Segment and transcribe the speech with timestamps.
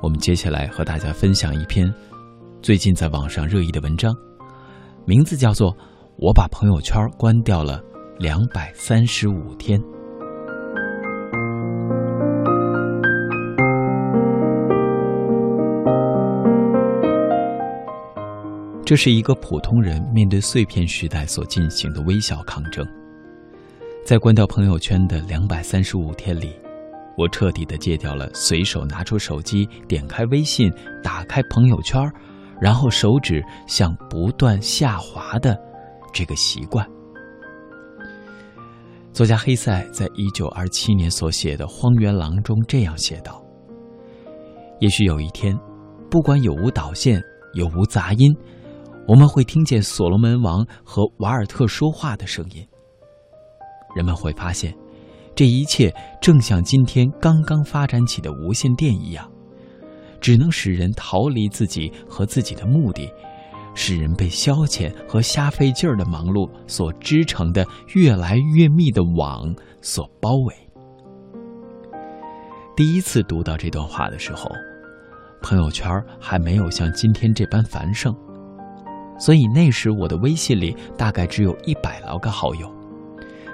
[0.00, 1.92] 我们接下来和大家分享一篇
[2.62, 4.14] 最近在网上热议的文章，
[5.04, 5.72] 名字叫做
[6.16, 7.82] 《我把朋友圈关掉了
[8.18, 9.80] 两百三十五天》。
[18.84, 22.86] 这是一个普通人面对碎片时代所进行的微小抗争。
[24.04, 26.52] 在关掉朋友圈的两百三十五天里，
[27.18, 30.72] 我彻底的戒掉了随手拿出手机、点开微信、
[31.02, 32.00] 打开朋友圈，
[32.60, 35.58] 然后手指向不断下滑的
[36.12, 36.88] 这个习惯。
[39.12, 43.44] 作家黑塞在一九二七年所写的《荒原狼》中这样写道
[44.78, 45.58] ：“也许有一天，
[46.08, 47.20] 不管有无导线，
[47.54, 48.32] 有无杂音。”
[49.08, 52.64] 我们会听见所罗门王和瓦尔特说话的声音。
[53.96, 54.72] 人们会发现，
[55.38, 59.30] 这一切正像今天刚刚发展起的无线电一样，
[60.20, 63.08] 只能使人逃离自己和自己的目的，
[63.72, 70.52] 使人被消遣和瞎费劲儿的忙碌所织成的越来越密的网所包围。
[72.74, 74.50] 第一次读到这段话的时候，
[75.40, 78.12] 朋友圈还没有像今天这般繁盛。
[79.20, 82.68] 所以那时我的微信里大概只有一百来个好友，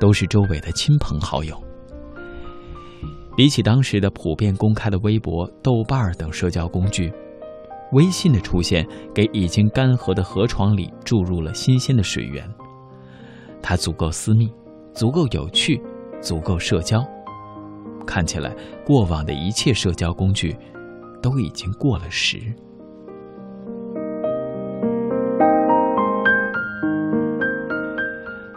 [0.00, 1.62] 都是周围的亲朋好友。
[3.36, 7.12] 比起当时的普遍公开的微博、豆瓣等社交工具，
[7.92, 12.48] 微信的出现给已经干涸的河床里注入了新鲜的水源。
[13.62, 14.50] 它足够私密，
[14.94, 15.78] 足够有趣，
[16.22, 17.04] 足够社交。
[18.06, 18.56] 看起来
[18.86, 20.56] 过往的一切社交工具
[21.20, 22.38] 都已经过了时。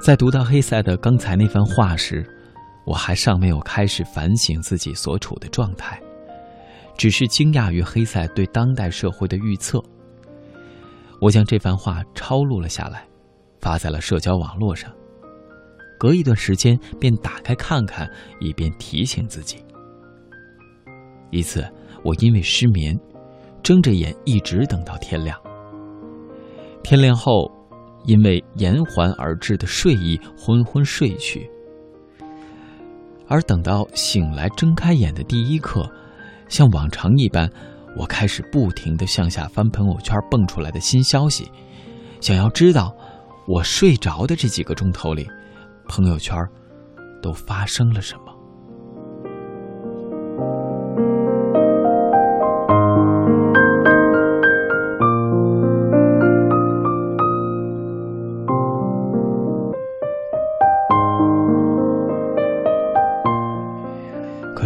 [0.01, 2.25] 在读到黑塞的刚才那番话时，
[2.89, 6.01] 我还尚没有开始反省自己所处的状态，
[6.97, 9.79] 只是惊讶于黑塞对当代社会的预测。
[11.21, 13.07] 我将这番话抄录了下来，
[13.59, 14.91] 发在了社交网络上。
[15.99, 18.09] 隔一段时间便打开看看，
[18.39, 19.63] 以便提醒自己。
[21.29, 21.63] 一次，
[22.03, 22.99] 我因为失眠，
[23.61, 25.39] 睁着眼一直等到天亮。
[26.81, 27.55] 天亮后。
[28.05, 31.51] 因为延缓而至的睡意，昏昏睡去。
[33.29, 35.89] 而等到醒来、睁开眼的第一刻，
[36.49, 37.49] 像往常一般，
[37.95, 41.49] 我开始不停地向下翻朋友圈蹦出来的新消息，
[42.19, 42.93] 想要知道
[43.47, 45.29] 我睡着的这几个钟头里，
[45.87, 46.35] 朋友圈
[47.21, 48.28] 都发生了什么。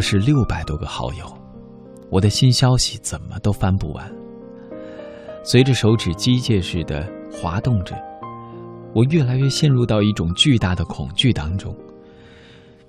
[0.04, 1.26] 是六百多个好友，
[2.10, 4.12] 我的新消息怎么都翻不完。
[5.44, 7.96] 随着手指机械似的滑动着，
[8.94, 11.74] 我越来越陷入到一种巨大的恐惧当中。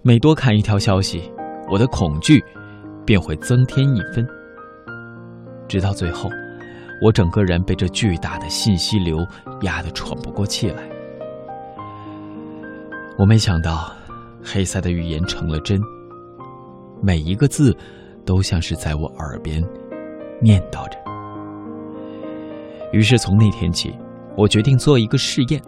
[0.03, 1.31] 每多看一条消息，
[1.71, 2.45] 我的恐惧
[3.07, 4.27] 便会增添一分，
[5.69, 6.29] 直到最后，
[7.01, 9.25] 我整个人被这巨大的信息流
[9.63, 10.83] 压得喘不过气来。
[13.17, 13.93] 我没想到，
[14.43, 15.81] 黑塞的预言成了真。
[17.03, 17.77] 每一个字，
[18.25, 19.63] 都像是在我耳边
[20.41, 20.99] 念叨着。
[22.93, 23.95] 于是从那天起，
[24.37, 25.61] 我决定做一个试验，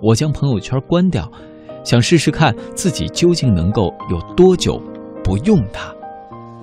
[0.00, 1.30] 我将朋友圈关掉，
[1.82, 4.80] 想试试看自己究竟能够有多久
[5.24, 5.94] 不用它，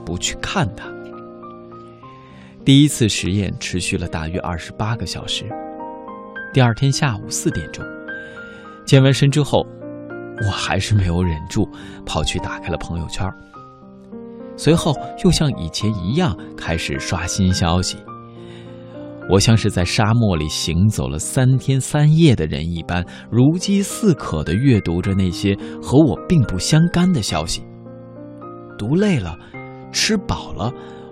[0.06, 0.88] 不去看它。
[2.64, 5.46] 第一次实验持续了大约二十八个小时。
[6.54, 7.84] 第二天下午四点钟，
[8.86, 9.66] 健完身之后，
[10.46, 11.68] 我还是没有忍住，
[12.06, 13.26] 跑去打开了朋友圈。
[14.58, 17.98] 随后又像以前一样开始刷新消息。
[19.30, 27.62] 我像是在沙漠里行走了三天三夜的人一般，如饥似渴地阅读着那些和我并不相干的消息。
[28.78, 29.38] 读累了，
[29.92, 30.72] 吃饱了，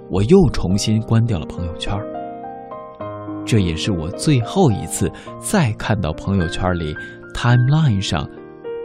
[0.10, 1.94] 我又重新关掉了朋友圈。
[3.46, 6.96] 这也是我最后一次再看到朋友圈里
[7.34, 8.28] timeline 上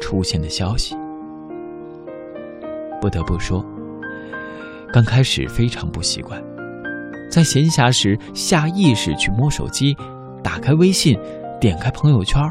[0.01, 0.97] 出现的消息。
[3.01, 3.65] 不得不说。
[4.93, 6.43] 刚开始非常不习惯，
[7.31, 9.97] 在闲暇时下意识去摸手机，
[10.43, 11.17] 打开微信，
[11.61, 12.43] 点开朋友圈，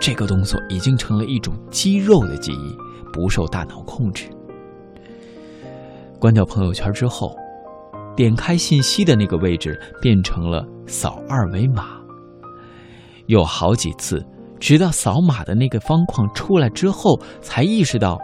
[0.00, 2.74] 这个动作已经成了一种肌肉的记忆，
[3.12, 4.24] 不受大脑控制。
[6.18, 7.36] 关掉朋友圈之后，
[8.16, 12.00] 点开信息的那个位置变成了扫二维码，
[13.26, 14.24] 有好几次，
[14.58, 18.18] 直到扫码的那个方框出来之后，才意识到，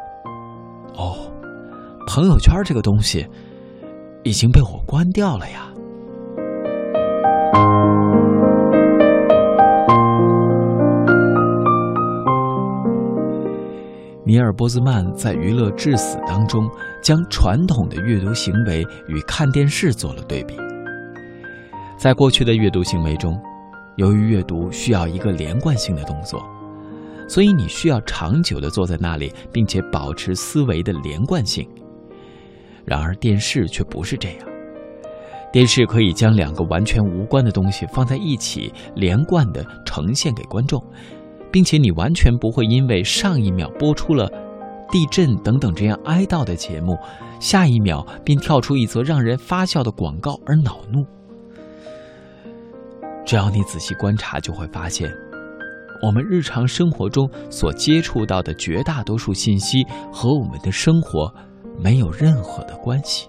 [0.97, 1.27] 哦。
[2.07, 3.27] 朋友圈这个东西，
[4.25, 5.67] 已经被我关掉了呀。
[14.25, 16.69] 尼尔·波兹曼在《娱乐至死》当中，
[17.03, 20.57] 将传统的阅读行为与看电视做了对比。
[21.99, 23.37] 在过去的阅读行为中，
[23.97, 26.41] 由于阅读需要一个连贯性的动作，
[27.29, 31.69] 所以你需要长久的坐在那里，并且保持思维的连贯性。
[32.91, 34.39] 然而，电视却不是这样。
[35.53, 40.85] 电视可以将两个完全无关的东西放在一起，连贯的呈现给观众。
[41.53, 44.29] 并且你完全不会因为上一秒播出了
[44.91, 46.97] 地震等等这样哀悼的节目，
[47.41, 51.05] 下一秒便跳出一则让人发笑的广告而恼怒。
[53.25, 55.09] 只要你仔细观察，就会发现，
[56.03, 61.33] 我们日常生活中所接触到的绝大多数信息和我们的生活
[61.83, 63.29] 没有任何的关系。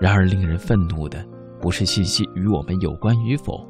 [0.00, 1.26] 然而，令人愤怒的
[1.60, 3.66] 不是信息与我们有关与否，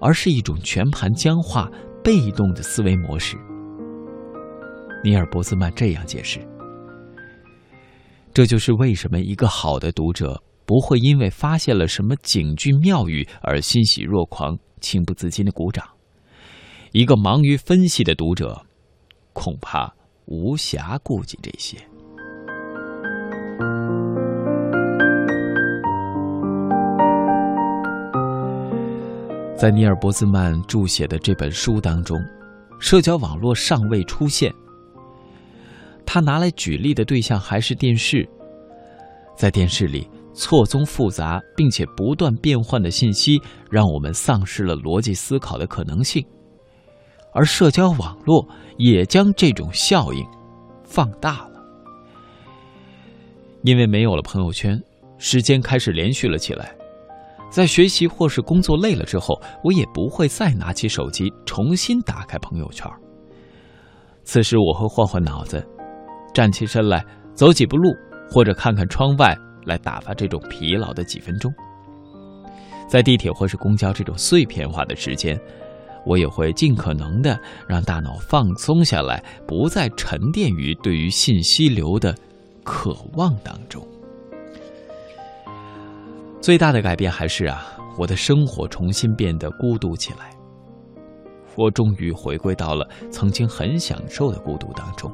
[0.00, 1.70] 而是一种全盘僵化。
[2.04, 3.36] 被动的思维模式。
[5.02, 6.38] 尼尔·波兹曼这样解释
[8.32, 15.84] ：“这就是为什么一个好的读者不会因为发现了什么警句妙语而欣喜若狂、情不自禁的鼓掌；
[16.92, 18.64] 一个忙于分析的读者，
[19.32, 19.92] 恐怕
[20.26, 21.76] 无暇顾及这些。”
[29.56, 32.22] 在尼尔·波兹曼著写的这本书当中，
[32.78, 34.52] 社交网络尚未出现。
[36.04, 38.28] 他拿来举例的对象还是电视。
[39.34, 46.22] 在电视里，错综复杂并且不断变换的信息，让我们丧失了逻辑思考的可能性。
[47.32, 50.22] 而社交网络也将这种效应
[50.84, 51.62] 放大了，
[53.62, 54.78] 因为没有了朋友圈，
[55.16, 56.74] 时间开始连续了起来。
[57.50, 62.86] 在学习或是工作累了之后，我也不会再拿起手机重新打开朋友圈。
[64.24, 65.64] 此时，我会换换脑子，
[66.34, 67.90] 站起身来走几步路，
[68.28, 71.50] 或者看看窗外，来打发这种疲劳的几分钟。
[72.88, 75.40] 在地铁或是公交这种碎片化的时间，
[76.04, 77.38] 我也会尽可能的
[77.68, 82.14] 让大脑放松下来，不再沉淀于对于信息流的
[82.64, 83.86] 渴望当中。
[86.46, 90.30] 最大的改变还是啊，我的生活重新变得孤独起来。
[91.56, 95.10] 我终于回归到了曾经很享受的孤独当中。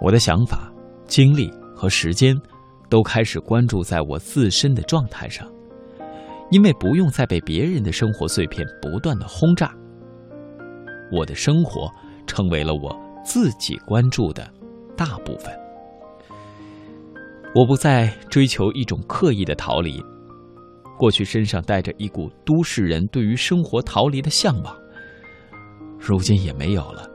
[0.00, 0.72] 我的想法、
[1.08, 2.40] 精力和时间
[2.88, 5.44] 都开始关注在我自身的状态上，
[6.52, 9.74] 因为不用再被别人的生活碎片不断的轰炸。
[11.10, 11.90] 我的生活
[12.28, 14.48] 成为了我自己关注的
[14.96, 15.52] 大部分。
[17.54, 20.04] 我不再追求一种刻意的逃离，
[20.98, 24.76] 过去身上带着一股都市人对于生活逃离的向往，
[25.98, 27.08] 如今也没有了，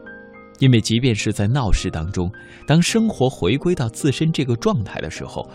[0.59, 2.31] 因为即便是在闹市当中，
[2.67, 5.47] 当生活回归到自身这个状态的时候，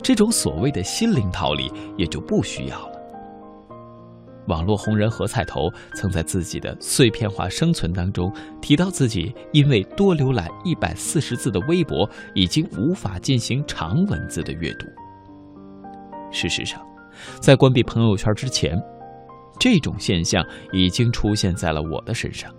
[0.00, 2.99] 这种所谓的心灵逃离也就不需要了。
[4.50, 8.30] 网络红人何菜头曾在自己的碎片化生存当中
[8.60, 14.86] 提到，自己因为多浏览一百四十字的微博，已经无法进行长文字的阅读。
[16.32, 16.84] 事实上，
[17.40, 18.76] 在关闭朋友圈之前，
[19.58, 22.52] 这种现象已经出现在了我的身上。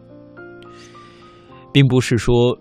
[1.74, 2.58] 并不是说，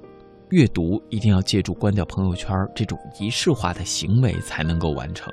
[0.51, 5.33] 阅读一定要借助关掉朋友圈这种仪式化的行为才能够完成，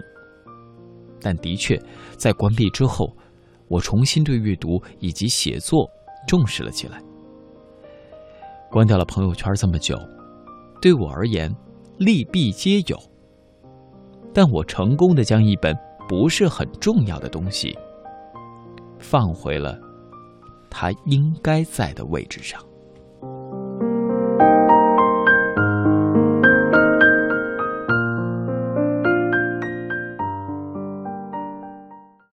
[1.20, 1.82] 但的确，
[2.16, 3.12] 在关闭之后。
[3.68, 5.90] 我重新对阅读以及写作
[6.28, 7.02] 重视了起来。
[8.70, 9.98] 关掉了朋友圈这么久，
[10.82, 11.54] 对我而言
[11.98, 12.98] 利弊皆有。
[14.34, 15.76] 但我成功的将一本
[16.08, 17.76] 不是很重要的东西
[19.00, 19.80] 放回了
[20.70, 22.62] 它应该在的位置上。